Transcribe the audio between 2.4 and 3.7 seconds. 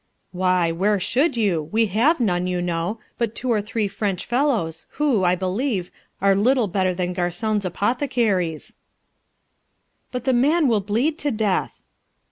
you know, but two or